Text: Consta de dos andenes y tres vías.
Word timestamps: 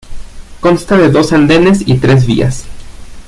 Consta 0.61 0.97
de 0.97 1.11
dos 1.11 1.31
andenes 1.31 1.83
y 1.87 1.99
tres 1.99 2.25
vías. 2.25 2.65